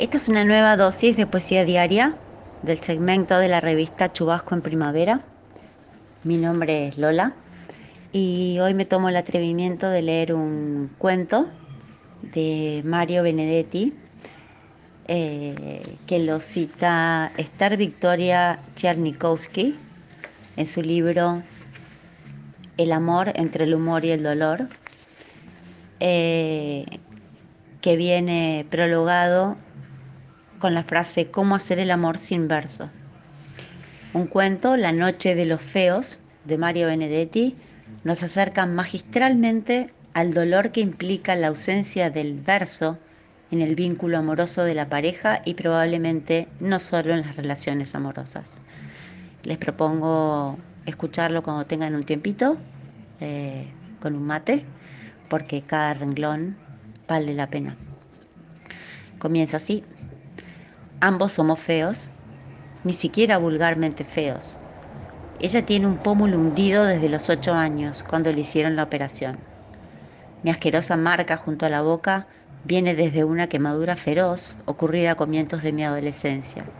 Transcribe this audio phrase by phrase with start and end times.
[0.00, 2.14] Esta es una nueva dosis de poesía diaria
[2.62, 5.20] del segmento de la revista Chubasco en Primavera.
[6.24, 7.34] Mi nombre es Lola
[8.10, 11.50] y hoy me tomo el atrevimiento de leer un cuento
[12.22, 13.92] de Mario Benedetti
[15.06, 19.76] eh, que lo cita Esther Victoria Chernikowski
[20.56, 21.42] en su libro
[22.78, 24.66] El amor entre el humor y el dolor,
[26.00, 26.86] eh,
[27.82, 29.58] que viene prologado
[30.60, 32.88] con la frase ¿Cómo hacer el amor sin verso?
[34.12, 37.56] Un cuento, La noche de los feos, de Mario Benedetti,
[38.04, 42.98] nos acerca magistralmente al dolor que implica la ausencia del verso
[43.50, 48.60] en el vínculo amoroso de la pareja y probablemente no solo en las relaciones amorosas.
[49.42, 52.58] Les propongo escucharlo cuando tengan un tiempito,
[53.20, 53.66] eh,
[54.00, 54.64] con un mate,
[55.28, 56.56] porque cada renglón
[57.08, 57.76] vale la pena.
[59.18, 59.84] Comienza así.
[61.00, 62.14] Ambos somos feos,
[62.82, 64.62] ni siquiera vulgarmente feos.
[65.38, 69.48] Ella tiene un pómulo hundido desde los ocho años, cuando le hicieron la operación.
[70.42, 72.28] Mi asquerosa marca junto a la boca
[72.62, 76.72] viene desde una quemadura feroz ocurrida a comienzos de mi adolescencia.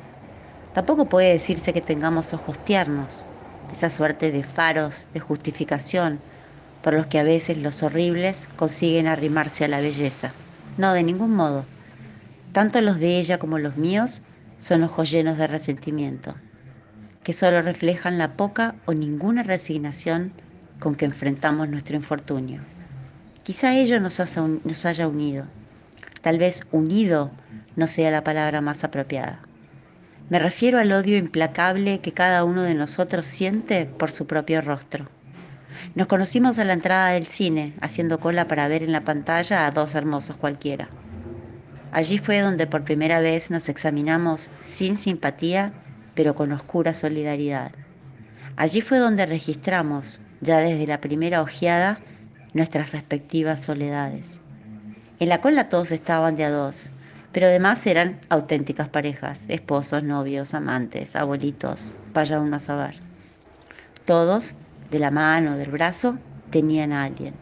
[0.72, 3.28] Tampoco puede decirse que tengamos ojos tiernos,
[3.70, 6.24] esa suerte de faros de justificación
[6.82, 10.38] por los que a veces los horribles consiguen arrimarse a la belleza.
[10.76, 11.70] No, de ningún modo.
[12.52, 14.22] Tanto los de ella como los míos
[14.58, 16.34] son ojos llenos de resentimiento,
[17.22, 20.32] que solo reflejan la poca o ninguna resignación
[20.80, 22.60] con que enfrentamos nuestro infortunio.
[23.44, 24.18] Quizá ello nos,
[24.86, 25.44] haya unido.
[26.22, 27.30] Tal vez unido
[27.76, 29.38] no sea la palabra más apropiada.
[30.28, 35.08] Me refiero al odio implacable que cada uno de nosotros siente por su propio rostro.
[35.94, 39.70] Nos conocimos a la entrada del cine, haciendo cola para ver en la pantalla a
[39.70, 40.88] dos hermosos cualquiera.
[41.92, 45.72] Allí fue donde por primera vez nos examinamos sin simpatía,
[46.14, 47.72] pero con oscura solidaridad.
[48.56, 51.98] Allí fue donde registramos, ya desde la primera ojeada,
[52.52, 54.40] nuestras respectivas soledades.
[55.18, 56.90] En la cola todos estaban de a dos,
[57.32, 62.96] pero además eran auténticas parejas, esposos, novios, amantes, abuelitos, vaya uno a saber.
[64.04, 64.54] Todos,
[64.90, 66.18] de la mano, del brazo,
[66.50, 67.34] tenían a alguien.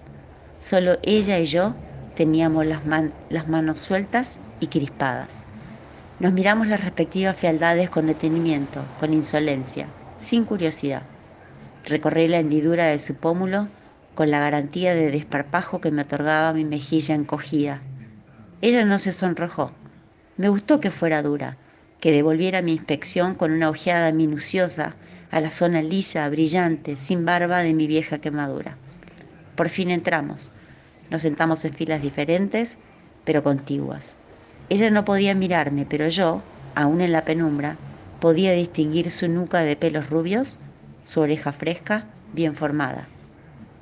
[0.59, 1.75] Solo ella y yo
[2.19, 2.85] Teníamos las,
[3.47, 5.47] manos sueltas y crispadas.
[6.19, 9.87] Nos miramos las respectivas fealdades con detenimiento, con insolencia,
[10.17, 11.05] sin curiosidad.
[11.85, 13.69] Recorrí la hendidura de su pómulo
[14.17, 17.83] con la garantía de desparpajo que me otorgaba mi mejilla encogida.
[18.63, 19.71] Ella no se sonrojó.
[20.37, 21.57] Me gustó que fuera dura,
[22.01, 24.97] que devolviera mi inspección con una ojeada minuciosa
[25.31, 28.77] a la zona lisa, brillante, sin barba de mi vieja quemadura.
[29.55, 30.51] Por fin entramos.
[31.11, 32.77] Nos sentamos en filas diferentes,
[33.25, 34.17] pero contiguas.
[34.69, 36.43] Ella no podía mirarme, pero yo,
[36.75, 37.77] aún en la penumbra,
[38.21, 40.59] podía distinguir su nuca de pelos rubios,
[41.03, 43.09] su oreja fresca, bien formada.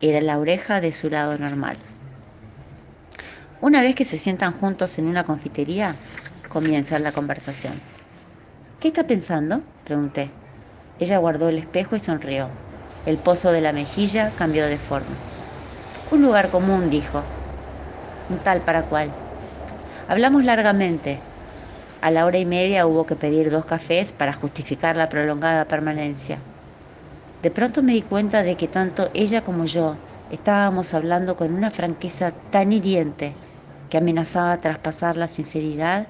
[0.01, 1.77] Era la oreja de su lado normal.
[3.61, 5.97] Una vez que se sientan juntos en una confitería,
[6.49, 7.81] comienza la conversación.
[8.79, 9.63] ¿Qué está pensando?
[9.85, 10.31] pregunté.
[10.99, 12.51] Ella guardó el espejo y sonrió.
[13.07, 15.36] El pozo de la mejilla cambió de forma.
[16.11, 17.33] Un lugar común, dijo.
[18.29, 19.19] Un tal para cual.
[20.07, 21.27] Hablamos largamente.
[22.01, 26.45] A la hora y media hubo que pedir dos cafés para justificar la prolongada permanencia.
[27.43, 31.71] De pronto me di cuenta de que tanto ella como yo estábamos hablando con una
[31.71, 33.39] franqueza tan hiriente
[33.89, 36.09] que amenazaba traspasar la sinceridad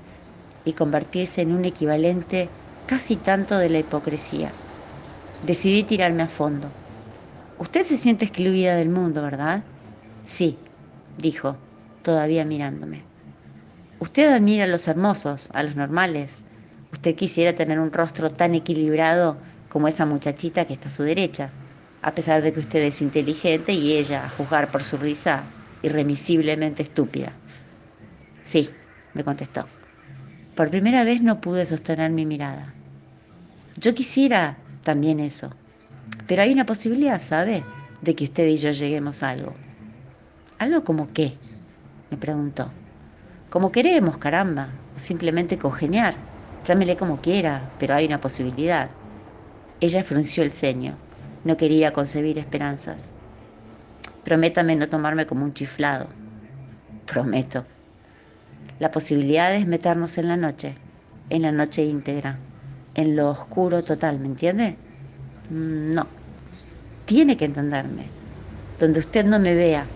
[0.64, 2.50] y convertirse en un equivalente
[2.86, 4.54] casi tanto de la hipocresía.
[5.40, 6.74] Decidí tirarme a fondo.
[7.58, 9.64] Usted se siente excluida del mundo, ¿verdad?
[10.26, 10.58] Sí,
[11.16, 11.56] dijo,
[12.02, 13.02] todavía mirándome.
[14.00, 16.42] Usted admira a los hermosos, a los normales.
[16.92, 19.38] Usted quisiera tener un rostro tan equilibrado
[19.68, 21.50] como esa muchachita que está a su derecha,
[22.02, 25.44] a pesar de que usted es inteligente y ella, a juzgar por su risa,
[25.82, 27.32] irremisiblemente estúpida.
[28.42, 28.70] Sí,
[29.14, 29.68] me contestó.
[30.54, 32.74] Por primera vez no pude sostener mi mirada.
[33.76, 35.50] Yo quisiera también eso,
[36.26, 37.64] pero hay una posibilidad, ¿sabe?,
[38.00, 39.65] de que usted y yo lleguemos a algo.
[40.58, 41.38] ¿Algo como qué?
[42.10, 42.70] me preguntó.
[43.50, 46.14] Como queremos, caramba, simplemente congeniar.
[46.64, 48.90] Llámele como quiera, pero hay una posibilidad.
[49.80, 50.96] Ella frunció el ceño.
[51.44, 53.12] No quería concebir esperanzas.
[54.24, 56.08] Prométame no tomarme como un chiflado.
[57.04, 57.66] Prometo.
[58.78, 60.74] La posibilidad es meternos en la noche,
[61.30, 62.38] en la noche íntegra,
[62.94, 64.76] en lo oscuro total, ¿me entiende?
[65.50, 66.08] Mm, no.
[67.04, 68.10] Tiene que entenderme.
[68.78, 69.86] Donde usted no me vea,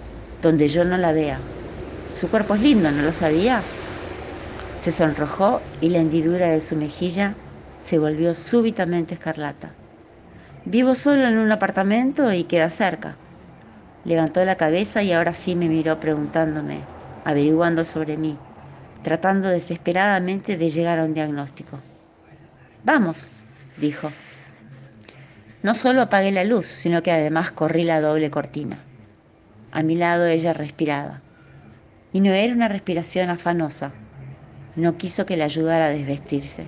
[0.42, 1.42] donde yo no la vea.
[2.08, 3.64] Su cuerpo es lindo, ¿no lo sabía?
[4.78, 7.36] Se sonrojó y la hendidura de su mejilla
[7.78, 9.74] se volvió súbitamente escarlata.
[10.64, 13.16] Vivo solo en un apartamento y queda cerca.
[14.04, 16.86] Levantó la cabeza y ahora sí me miró preguntándome,
[17.24, 18.38] averiguando sobre mí,
[19.02, 21.78] tratando desesperadamente de llegar a un diagnóstico.
[22.82, 23.30] Vamos,
[23.76, 24.12] dijo.
[25.62, 28.89] No solo apagué la luz, sino que además corrí la doble cortina.
[29.72, 31.22] A mi lado ella respiraba.
[32.12, 33.92] Y no era una respiración afanosa.
[34.74, 36.66] No quiso que le ayudara a desvestirse.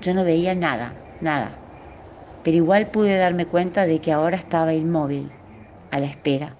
[0.00, 1.58] Yo no veía nada, nada.
[2.42, 5.30] Pero igual pude darme cuenta de que ahora estaba inmóvil,
[5.90, 6.56] a la espera.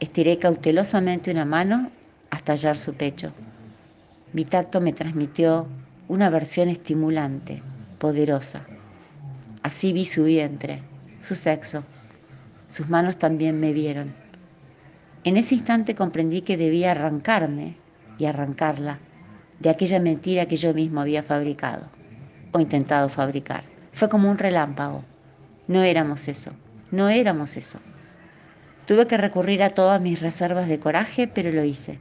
[0.00, 1.90] Estiré cautelosamente una mano
[2.30, 3.32] hasta hallar su pecho.
[4.32, 5.66] Mi tacto me transmitió
[6.08, 7.62] una versión estimulante,
[7.98, 8.62] poderosa.
[9.62, 10.82] Así vi su vientre,
[11.18, 11.82] su sexo.
[12.68, 14.25] Sus manos también me vieron.
[15.26, 17.74] En ese instante comprendí que debía arrancarme
[18.16, 19.00] y arrancarla
[19.58, 21.90] de aquella mentira que yo mismo había fabricado
[22.52, 23.64] o intentado fabricar.
[23.90, 25.02] Fue como un relámpago.
[25.66, 26.52] No éramos eso,
[26.92, 27.80] no éramos eso.
[28.86, 31.98] Tuve que recurrir a todas mis reservas de coraje, pero lo hice.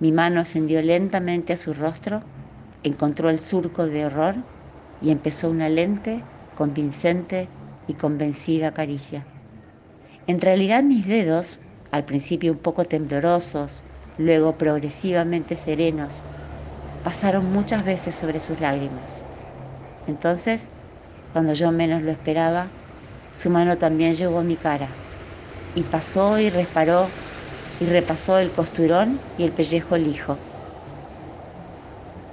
[0.00, 2.18] Mi mano ascendió lentamente a su rostro,
[2.82, 4.34] encontró el surco de horror
[5.00, 6.24] y empezó una lente,
[6.56, 7.48] convincente
[7.86, 9.24] y convencida caricia.
[10.26, 11.60] En realidad mis dedos,
[11.90, 13.84] al principio un poco temblorosos,
[14.16, 16.26] luego progresivamente serenos,
[17.02, 19.26] pasaron muchas veces sobre sus lágrimas.
[20.06, 20.72] Entonces,
[21.32, 22.74] cuando yo menos lo esperaba,
[23.32, 25.02] su mano también llegó a mi cara
[25.74, 27.18] y pasó y reparó
[27.78, 30.40] y repasó el costurón y el pellejo lijo,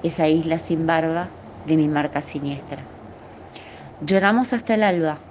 [0.01, 2.89] esa isla sin barba de mi marca siniestra.
[4.00, 5.21] Lloramos hasta el alba,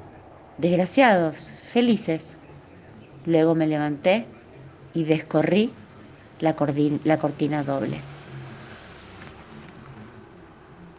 [0.56, 2.40] desgraciados, felices.
[3.26, 4.28] Luego me levanté
[4.92, 5.74] y descorrí
[6.38, 8.15] la, cortina doble.